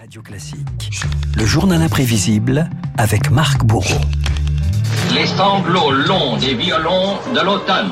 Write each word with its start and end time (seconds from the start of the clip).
Radio 0.00 0.22
Classique, 0.22 0.90
le 1.36 1.44
journal 1.44 1.82
imprévisible 1.82 2.70
avec 2.96 3.30
Marc 3.30 3.64
Bourreau. 3.66 4.00
Les 5.14 5.26
sanglots 5.26 5.90
longs 5.90 6.38
des 6.38 6.54
violons 6.54 7.18
de 7.34 7.40
l'automne 7.40 7.90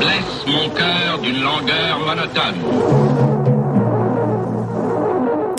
blessent 0.00 0.44
mon 0.48 0.68
cœur 0.70 1.20
d'une 1.22 1.40
langueur 1.40 2.00
monotone. 2.00 2.56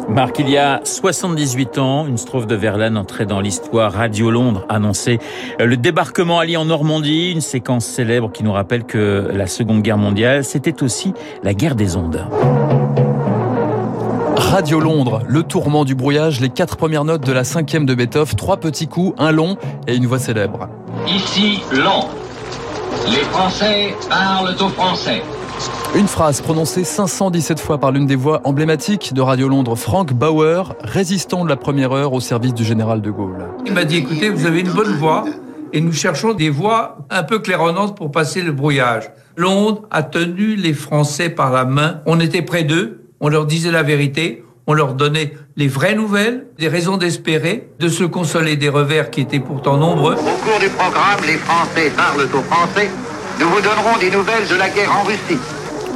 Marc, 0.10 0.39
il 0.39 0.49
y 0.49 0.57
a 0.57 0.81
78 0.84 1.77
ans, 1.77 2.07
une 2.07 2.17
strophe 2.17 2.45
de 2.45 2.55
Verlaine 2.55 2.97
entrait 2.97 3.25
dans 3.25 3.39
l'histoire. 3.39 3.93
Radio 3.93 4.31
Londres 4.31 4.65
annonçait 4.67 5.19
le 5.59 5.77
débarquement 5.77 6.39
allié 6.39 6.57
en 6.57 6.65
Normandie, 6.65 7.31
une 7.31 7.41
séquence 7.41 7.85
célèbre 7.85 8.33
qui 8.33 8.43
nous 8.43 8.51
rappelle 8.51 8.83
que 8.83 9.29
la 9.33 9.47
Seconde 9.47 9.81
Guerre 9.81 9.97
mondiale, 9.97 10.43
c'était 10.43 10.83
aussi 10.83 11.13
la 11.41 11.53
guerre 11.53 11.75
des 11.75 11.95
ondes. 11.95 12.27
Radio 14.54 14.79
Londres, 14.79 15.24
le 15.28 15.42
tourment 15.42 15.83
du 15.83 15.96
brouillage, 15.96 16.40
les 16.40 16.49
quatre 16.49 16.77
premières 16.77 17.05
notes 17.05 17.26
de 17.26 17.32
la 17.32 17.44
cinquième 17.44 17.88
de 17.88 17.96
Beethoven, 17.96 18.36
trois 18.36 18.58
petits 18.58 18.86
coups, 18.86 19.20
un 19.20 19.32
long 19.32 19.58
et 19.88 19.96
une 19.96 20.05
voix 20.05 20.20
célèbre. 20.20 20.70
Ici, 21.08 21.64
long. 21.72 22.08
Les 23.08 23.24
Français 23.32 23.96
parlent 24.08 24.54
aux 24.54 24.70
Français. 24.70 25.24
Une 25.96 26.08
phrase 26.08 26.41
prononcée 26.41 26.84
517 26.84 27.60
fois 27.60 27.80
par 27.80 27.91
l'une 27.91 28.05
des 28.05 28.16
voix 28.16 28.41
emblématiques 28.44 29.16
de 29.16 29.22
Radio 29.22 29.50
Londres, 29.50 29.76
Frank 29.76 30.13
Bauer, 30.13 30.76
résistant 30.82 31.44
de 31.44 31.49
la 31.49 31.55
première 31.55 31.91
heure 31.91 32.13
au 32.13 32.20
service 32.20 32.54
du 32.54 32.63
général 32.63 33.02
de 33.02 33.10
Gaulle. 33.10 33.48
Il 33.66 33.74
m'a 33.74 33.85
dit, 33.85 33.98
écoutez, 33.98 34.30
vous 34.30 34.46
avez 34.46 34.60
une 34.60 34.72
bonne 34.72 34.94
voix 34.98 35.26
et 35.74 35.82
nous 35.82 35.94
cherchons 35.94 36.35
des 36.35 36.52
voix 36.52 36.99
un 37.10 37.24
peu 37.24 37.40
claironnantes 37.40 37.98
pour 37.98 38.12
passer 38.12 38.44
le 38.44 38.52
brouillage. 38.52 39.10
Londres 39.35 39.82
a 39.90 40.04
tenu 40.04 40.55
les 40.55 40.74
Français 40.74 41.32
par 41.32 41.52
la 41.52 41.66
main. 41.66 42.02
On 42.05 42.20
était 42.20 42.44
près 42.44 42.63
d'eux, 42.63 42.99
on 43.20 43.30
leur 43.30 43.46
disait 43.46 43.72
la 43.72 43.84
vérité, 43.84 44.44
on 44.67 44.73
leur 44.73 44.94
donnait 44.94 45.34
les 45.55 45.67
vraies 45.67 45.95
nouvelles, 45.95 46.45
des 46.58 46.67
raisons 46.67 46.98
d'espérer, 46.98 47.70
de 47.80 47.90
se 47.90 48.04
consoler 48.04 48.55
des 48.55 48.70
revers 48.70 49.09
qui 49.09 49.21
étaient 49.21 49.40
pourtant 49.40 49.77
nombreux. 49.77 50.13
Au 50.13 50.18
cours 50.18 50.60
du 50.60 50.70
programme, 50.70 51.20
les 51.27 51.38
Français 51.38 51.91
parlent 51.96 52.24
aux 52.24 52.41
Français. 52.41 52.90
Nous 53.40 53.48
vous 53.48 53.62
donnerons 53.62 53.98
des 53.99 54.12
nouvelles 54.12 54.48
de 54.49 54.55
la 54.55 54.70
guerre 54.70 54.91
en 54.96 55.04
Russie. 55.04 55.40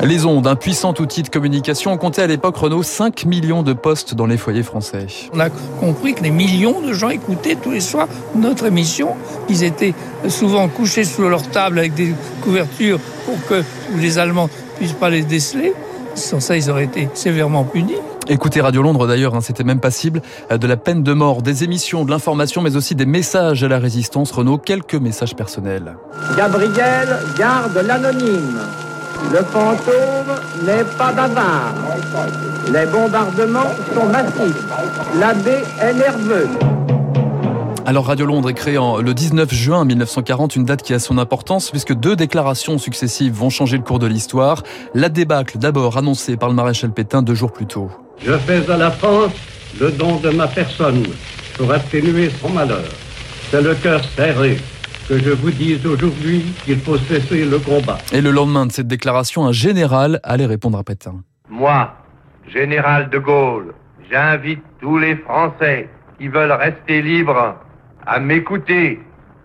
Les 0.04 0.26
ondes, 0.26 0.46
un 0.46 0.56
puissant 0.56 0.94
outil 1.00 1.24
de 1.24 1.30
communication, 1.30 1.92
ont 1.92 1.98
compté 1.98 2.22
à 2.22 2.28
l'époque 2.28 2.56
Renault 2.58 2.84
5 2.84 3.26
millions 3.26 3.64
de 3.64 3.74
postes 3.74 4.14
dans 4.14 4.28
les 4.28 4.38
foyers 4.38 4.62
français. 4.62 5.08
On 5.34 5.40
a 5.40 5.50
compris 5.50 6.14
que 6.14 6.22
des 6.22 6.30
millions 6.30 6.82
de 6.82 6.94
gens 6.94 7.10
écoutaient 7.10 7.56
tous 7.56 7.72
les 7.72 7.80
soirs 7.80 8.08
notre 8.36 8.66
émission. 8.68 9.16
Ils 9.50 9.64
étaient 9.64 9.96
souvent 10.30 10.68
couchés 10.68 11.04
sous 11.04 11.28
leur 11.28 11.42
table 11.50 11.80
avec 11.80 11.96
des 11.96 12.14
couvertures 12.44 13.00
pour 13.26 13.44
que 13.48 13.64
les 13.98 14.20
Allemands 14.20 14.50
puissent 14.78 14.92
pas 14.92 15.10
les 15.10 15.24
déceler. 15.24 15.74
Sans 16.14 16.40
ça, 16.40 16.56
ils 16.56 16.70
auraient 16.70 16.86
été 16.86 17.10
sévèrement 17.16 17.64
punis. 17.64 17.96
Écoutez 18.30 18.60
Radio 18.60 18.82
Londres 18.82 19.08
d'ailleurs, 19.08 19.36
hein, 19.36 19.42
c'était 19.42 19.64
même 19.64 19.80
passible 19.80 20.22
de 20.52 20.68
la 20.68 20.76
peine 20.76 21.02
de 21.02 21.14
mort, 21.14 21.42
des 21.42 21.64
émissions, 21.64 22.04
de 22.04 22.12
l'information, 22.12 22.62
mais 22.62 22.76
aussi 22.76 22.94
des 22.94 23.06
messages 23.06 23.64
à 23.64 23.70
la 23.70 23.80
résistance. 23.80 24.32
Renault, 24.32 24.58
quelques 24.58 24.96
messages 24.96 25.34
personnels. 25.34 25.96
Gabriel 26.36 27.08
garde 27.38 27.78
l'anonyme. 27.78 28.60
Le 29.32 29.40
fantôme 29.40 30.66
n'est 30.66 30.84
pas 30.98 31.14
bavard. 31.14 31.74
Les 32.72 32.86
bombardements 32.86 33.72
sont 33.94 34.08
massifs. 34.08 34.66
L'abbé 35.18 35.64
est 35.82 35.94
nerveux. 35.94 36.50
Alors 37.86 38.08
Radio 38.08 38.26
Londres 38.26 38.50
est 38.50 38.54
créée 38.54 38.78
en, 38.78 38.98
le 38.98 39.14
19 39.14 39.54
juin 39.54 39.86
1940, 39.86 40.58
une 40.58 40.66
date 40.66 40.82
qui 40.82 40.94
a 40.94 41.00
son 41.00 41.18
importance 41.18 41.72
puisque 41.72 41.94
deux 41.94 42.18
déclarations 42.18 42.78
successives 42.78 43.34
vont 43.34 43.50
changer 43.50 43.78
le 43.78 43.84
cours 43.84 44.00
de 44.00 44.08
l'histoire. 44.08 44.64
La 44.94 45.08
débâcle 45.08 45.58
d'abord 45.58 45.98
annoncée 45.98 46.36
par 46.36 46.50
le 46.50 46.56
maréchal 46.56 46.92
Pétain 46.92 47.22
deux 47.22 47.36
jours 47.36 47.54
plus 47.54 47.66
tôt. 47.66 47.90
Je 48.20 48.34
fais 48.40 48.70
à 48.70 48.78
la 48.78 48.92
France 48.92 49.34
le 49.80 49.92
don 49.92 50.18
de 50.18 50.30
ma 50.30 50.48
personne 50.48 51.04
pour 51.58 51.72
atténuer 51.72 52.30
son 52.30 52.50
malheur. 52.50 52.90
C'est 53.50 53.62
le 53.62 53.76
cœur 53.76 54.04
serré 54.04 54.58
que 55.08 55.18
je 55.18 55.30
vous 55.30 55.52
dise 55.52 55.86
aujourd'hui 55.86 56.44
qu'il 56.66 56.80
faut 56.80 56.98
cesser 56.98 57.46
le 57.46 57.60
combat. 57.60 57.98
Et 58.12 58.22
le 58.22 58.32
lendemain 58.32 58.66
de 58.66 58.72
cette 58.72 58.88
déclaration, 58.88 59.46
un 59.46 59.52
général 59.54 60.20
allait 60.24 60.46
répondre 60.46 60.78
à 60.78 60.84
Pétain. 60.84 61.22
Moi, 61.50 61.94
général 62.48 63.10
de 63.10 63.18
Gaulle, 63.18 63.74
j'invite 64.12 64.62
tous 64.82 64.98
les 64.98 65.16
Français 65.16 65.90
qui 66.20 66.28
veulent 66.28 66.52
rester 66.52 67.02
libres 67.02 67.56
à 68.06 68.20
m'écouter 68.20 69.00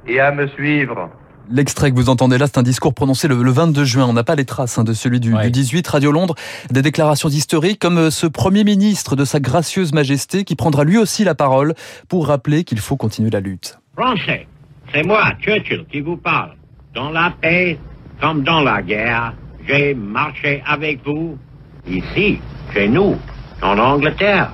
et 0.07 0.19
à 0.21 0.33
me 0.33 0.49
suivre. 0.49 1.11
L'extrait 1.51 1.91
que 1.91 1.97
vous 1.97 2.09
entendez 2.09 2.39
là, 2.39 2.47
c'est 2.47 2.59
un 2.59 2.63
discours 2.63 2.95
prononcé 2.95 3.29
le, 3.29 3.35
22 3.35 3.85
juin. 3.85 4.07
On 4.07 4.13
n'a 4.13 4.25
pas 4.25 4.35
les 4.37 4.45
traces 4.45 4.79
hein, 4.79 4.85
de 4.85 4.93
celui 4.93 5.21
du, 5.21 5.35
Ouais. 5.35 5.45
du 5.45 5.51
18. 5.51 5.87
Radio 5.89 6.13
Londres, 6.13 6.35
des 6.71 6.83
déclarations 6.83 7.29
historiques 7.29 7.79
comme 7.79 7.99
euh, 7.99 8.11
ce 8.11 8.27
Premier 8.27 8.65
ministre 8.65 9.17
de 9.17 9.25
Sa 9.25 9.41
Gracieuse 9.41 9.93
Majesté 9.93 10.45
qui 10.45 10.55
prendra 10.57 10.85
lui 10.85 10.99
aussi 10.99 11.25
la 11.25 11.35
parole 11.35 11.75
pour 12.09 12.29
rappeler 12.29 12.65
qu'il 12.65 12.79
faut 12.79 12.97
continuer 12.97 13.31
la 13.31 13.41
lutte. 13.41 13.79
Français, 13.97 14.47
c'est 14.93 15.03
moi, 15.03 15.33
Churchill, 15.41 15.85
qui 15.91 16.01
vous 16.01 16.17
parle. 16.17 16.53
Dans 16.95 17.11
la 17.11 17.33
paix 17.41 17.79
comme 18.21 18.43
dans 18.45 18.61
la 18.61 18.83
guerre, 18.83 19.35
j'ai 19.67 19.95
marché 19.95 20.63
avec 20.67 21.01
vous, 21.05 21.37
ici, 21.87 22.39
chez 22.73 22.89
nous, 22.89 23.17
en 23.63 23.79
Angleterre, 23.79 24.53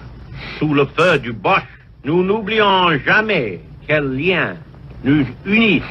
sous 0.59 0.73
le 0.75 0.87
feu 0.97 1.19
du 1.19 1.33
Bosch. 1.33 1.63
Nous 2.05 2.23
n'oublions 2.25 2.99
jamais 3.05 3.61
quels 3.87 4.13
liens 4.17 4.55
nous 5.05 5.27
unissent. 5.45 5.83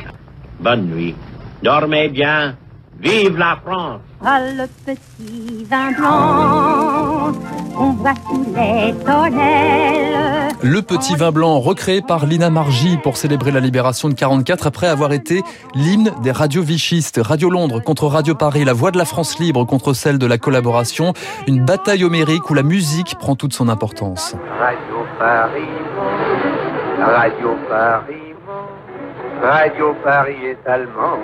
Bonne 0.59 0.88
nuit. 0.88 1.16
Dormez 1.63 2.09
bien. 2.09 2.56
Vive 3.00 3.38
la 3.38 3.57
France. 3.63 4.01
Ah, 4.25 4.40
le 4.41 4.66
petit 4.85 5.63
vin 5.66 5.91
blanc 5.91 7.31
qu'on 7.75 7.91
voit 7.91 8.13
sous 8.28 8.45
les 8.56 8.94
tonnelles. 9.06 10.51
Le 10.63 10.81
petit 10.81 11.16
vin 11.16 11.31
blanc 11.31 11.59
recréé 11.59 12.01
par 12.01 12.25
Lina 12.25 12.50
Margy 12.50 12.97
pour 13.03 13.18
célébrer 13.18 13.51
la 13.51 13.59
libération 13.59 14.09
de 14.09 14.16
44 14.16 14.66
après 14.66 14.88
avoir 14.88 15.13
été 15.13 15.44
l'hymne 15.75 16.12
des 16.23 16.31
radios 16.31 16.63
vichistes. 16.63 17.19
Radio 17.24 17.51
Londres 17.51 17.79
contre 17.79 18.07
Radio 18.07 18.34
Paris, 18.34 18.66
la 18.66 18.74
voix 18.74 18.89
de 18.89 18.97
la 18.97 19.06
France 19.06 19.38
libre 19.38 19.63
contre 19.66 19.94
celle 19.94 20.18
de 20.18 20.25
la 20.25 20.39
collaboration. 20.39 21.13
Une 21.45 21.63
bataille 21.63 22.03
homérique 22.03 22.50
où 22.50 22.56
la 22.56 22.63
musique 22.63 23.16
prend 23.19 23.35
toute 23.35 23.53
son 23.53 23.69
importance. 23.69 24.35
Radio 24.59 25.06
Paris, 25.19 25.62
Radio 27.00 27.50
Paris, 27.69 28.27
Radio 29.42 29.94
Paris 30.03 30.36
est 30.46 30.70
allemand. 30.70 31.20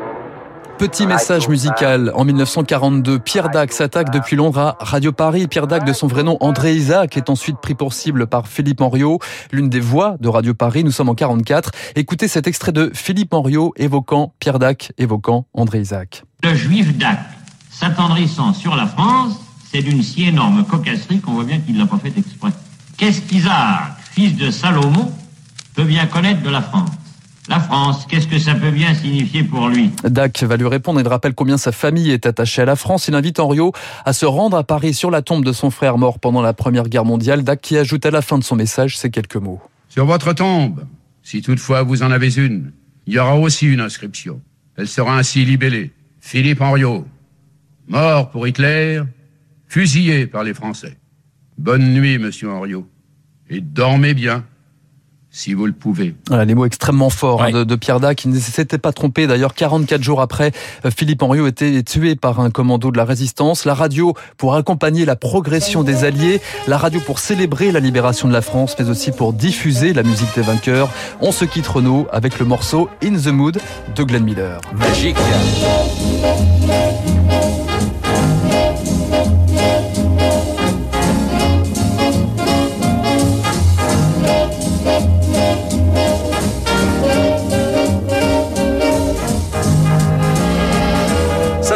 Petit 0.78 1.08
message 1.08 1.48
musical. 1.48 2.12
En 2.16 2.26
1942, 2.26 3.20
Pierre 3.20 3.50
Dac 3.50 3.72
s'attaque 3.72 4.12
depuis 4.12 4.36
Londres 4.36 4.60
à 4.60 4.78
Radio 4.80 5.12
Paris. 5.12 5.48
Pierre 5.48 5.68
Dac, 5.68 5.86
de 5.86 5.94
son 5.94 6.08
vrai 6.08 6.24
nom 6.24 6.38
André 6.40 6.74
Isaac, 6.74 7.18
est 7.18 7.30
ensuite 7.30 7.58
pris 7.58 7.76
pour 7.76 7.94
cible 7.94 8.28
par 8.28 8.48
Philippe 8.48 8.82
Henriot, 8.82 9.20
l'une 9.52 9.70
des 9.70 9.80
voix 9.80 10.16
de 10.20 10.28
Radio 10.28 10.54
Paris. 10.54 10.84
Nous 10.84 10.92
sommes 10.92 11.10
en 11.10 11.16
44. 11.16 11.72
Écoutez 11.96 12.28
cet 12.28 12.48
extrait 12.48 12.72
de 12.72 12.92
Philippe 12.94 13.34
Henriot 13.34 13.74
évoquant 13.78 14.34
Pierre 14.40 14.60
Dac, 14.60 14.92
évoquant 14.98 15.46
André 15.54 15.80
Isaac. 15.80 16.24
Le 16.44 16.54
juif 16.54 16.98
d'Ac, 16.98 17.20
s'attendrissant 17.70 18.54
sur 18.54 18.76
la 18.76 18.86
France, 18.86 19.40
c'est 19.72 19.82
d'une 19.82 20.04
si 20.04 20.28
énorme 20.28 20.66
cocasserie 20.66 21.20
qu'on 21.20 21.32
voit 21.32 21.46
bien 21.46 21.60
qu'il 21.60 21.76
ne 21.76 21.80
l'a 21.80 21.88
pas 21.88 21.98
fait 21.98 22.18
exprès. 22.18 22.52
Qu'est-ce 22.98 23.22
qu'Isaac, 23.22 23.98
fils 24.12 24.36
de 24.38 24.52
Salomon, 24.52 25.12
peut 25.76 25.84
bien 25.84 26.06
connaître 26.06 26.42
de 26.42 26.50
la 26.50 26.62
France? 26.62 26.90
La 27.50 27.60
France, 27.60 28.06
qu'est-ce 28.08 28.28
que 28.28 28.40
ça 28.40 28.56
peut 28.56 28.72
bien 28.72 28.94
signifier 28.94 29.44
pour 29.44 29.68
lui 29.68 29.92
Dac 30.06 30.42
va 30.44 30.56
lui 30.56 30.68
répondre 30.68 31.00
et 31.00 31.04
il 31.04 31.08
rappelle 31.08 31.34
combien 31.34 31.58
sa 31.58 31.74
famille 31.74 32.10
est 32.10 32.26
attachée 32.26 32.62
à 32.62 32.66
la 32.66 32.78
France. 32.78 33.10
Il 33.10 33.16
invite 33.16 33.38
Henriot 33.40 33.74
à 34.06 34.14
se 34.14 34.26
rendre 34.26 34.56
à 34.56 34.64
Paris 34.64 34.94
sur 34.94 35.12
la 35.12 35.22
tombe 35.22 35.44
de 35.44 35.52
son 35.52 35.70
frère 35.70 35.98
mort 35.98 36.20
pendant 36.20 36.42
la 36.42 36.54
Première 36.54 36.88
Guerre 36.88 37.04
mondiale. 37.04 37.44
Dac 37.44 37.60
qui 37.60 37.78
ajoute 37.78 38.06
à 38.06 38.12
la 38.12 38.22
fin 38.22 38.38
de 38.38 38.46
son 38.46 38.56
message 38.56 38.98
ces 38.98 39.10
quelques 39.10 39.36
mots. 39.36 39.62
Sur 39.90 40.06
votre 40.06 40.32
tombe, 40.32 40.86
si 41.22 41.42
toutefois 41.42 41.84
vous 41.84 42.02
en 42.02 42.12
avez 42.12 42.34
une, 42.38 42.72
il 43.08 43.14
y 43.14 43.20
aura 43.20 43.38
aussi 43.38 43.68
une 43.68 43.82
inscription. 43.82 44.40
Elle 44.78 44.88
sera 44.88 45.18
ainsi 45.18 45.44
libellée. 45.44 45.92
Philippe 46.22 46.62
Henriot, 46.62 47.06
mort 47.90 48.30
pour 48.30 48.48
Hitler, 48.48 49.02
fusillé 49.68 50.28
par 50.28 50.46
les 50.46 50.54
Français. 50.54 50.98
Bonne 51.58 51.94
nuit, 51.94 52.18
monsieur 52.20 52.50
Henriot. 52.50 52.88
Et 53.50 53.60
dormez 53.60 54.14
bien, 54.14 54.46
si 55.34 55.56
vous 55.56 55.66
le 55.66 55.74
pouvez. 55.74 56.16
Voilà, 56.28 56.46
les 56.46 56.54
mots 56.54 56.66
extrêmement 56.66 57.10
forts 57.10 57.42
hein, 57.42 57.52
de, 57.52 57.64
de 57.64 57.76
Pierre 57.76 58.00
Dac, 58.00 58.18
qui 58.18 58.28
ne 58.28 58.40
s'était 58.40 58.78
pas 58.78 58.94
trompé. 58.94 59.26
D'ailleurs, 59.26 59.56
44 59.56 60.02
jours 60.02 60.22
après, 60.22 60.52
euh, 60.86 60.92
Philippe 60.96 61.24
Henriot 61.24 61.48
était 61.48 61.82
tué 61.82 62.16
par 62.16 62.40
un 62.40 62.52
commando 62.52 62.92
de 62.92 62.98
la 62.98 63.04
résistance. 63.04 63.66
La 63.66 63.74
radio 63.74 64.14
pour 64.38 64.54
accompagner 64.56 65.06
la 65.06 65.16
progression 65.16 65.84
des 65.84 66.04
Alliés, 66.04 66.40
la 66.68 66.78
radio 66.78 67.00
pour 67.00 67.18
célébrer 67.18 67.72
la 67.72 67.80
libération 67.80 68.28
de 68.28 68.34
la 68.34 68.42
France, 68.42 68.76
mais 68.80 68.90
aussi 68.90 69.12
pour 69.12 69.34
diffuser 69.34 69.94
la 69.94 70.04
musique 70.04 70.34
des 70.36 70.44
vainqueurs. 70.44 70.90
On 71.20 71.32
se 71.32 71.46
quitte 71.46 71.68
Renault 71.68 72.08
avec 72.12 72.38
le 72.38 72.46
morceau 72.46 72.88
In 73.04 73.16
the 73.16 73.28
Mood 73.28 73.60
de 73.96 74.04
Glenn 74.04 74.24
Miller. 74.24 74.62
Magique. 74.78 75.18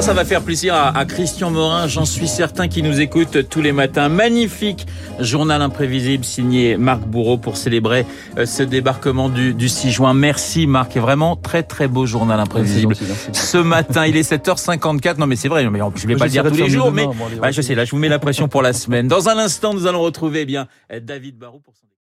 Ça, 0.08 0.14
va 0.14 0.24
faire 0.24 0.42
plaisir 0.42 0.74
à, 0.74 0.98
à 0.98 1.04
Christian 1.04 1.52
Morin, 1.52 1.86
j'en 1.88 2.06
suis 2.06 2.30
certain, 2.30 2.70
qui 2.70 2.82
nous 2.82 3.02
écoute 3.02 3.50
tous 3.50 3.62
les 3.62 3.74
matins. 3.74 4.08
Magnifique 4.08 4.88
Journal 5.20 5.62
imprévisible 5.62 6.24
signé 6.24 6.78
Marc 6.78 7.02
Bourreau 7.02 7.38
pour 7.38 7.58
célébrer 7.58 8.06
euh, 8.38 8.46
ce 8.46 8.64
débarquement 8.64 9.28
du, 9.28 9.54
du 9.54 9.68
6 9.68 9.92
juin. 9.92 10.14
Merci 10.14 10.66
Marc, 10.66 10.96
et 10.96 11.02
vraiment 11.02 11.36
très 11.36 11.62
très 11.62 11.90
beau 11.90 12.06
journal 12.06 12.40
imprévisible. 12.40 12.96
Ce 13.34 13.58
matin, 13.58 14.06
il 14.06 14.16
est 14.16 14.32
7h54. 14.32 15.18
Non 15.18 15.28
mais 15.28 15.36
c'est 15.36 15.50
vrai, 15.50 15.70
mais 15.70 15.80
je 15.96 16.04
ne 16.04 16.08
vais 16.08 16.16
pas 16.16 16.26
le 16.26 16.32
dire 16.32 16.48
tous 16.48 16.56
les 16.56 16.70
jours, 16.70 16.94
mais 16.94 17.06
ouais, 17.06 17.52
je 17.52 17.62
sais, 17.62 17.76
là 17.76 17.84
je 17.84 17.92
vous 17.92 17.98
mets 17.98 18.08
la 18.08 18.20
pression 18.20 18.48
pour 18.48 18.62
la 18.62 18.72
semaine. 18.72 19.10
Dans 19.10 19.28
un 19.28 19.38
instant, 19.38 19.74
nous 19.74 19.88
allons 19.88 20.02
retrouver 20.02 20.44
eh 20.44 20.46
bien 20.46 20.68
David 21.02 21.38
Barou 21.38 21.60
pour 21.60 21.76
son 21.76 21.88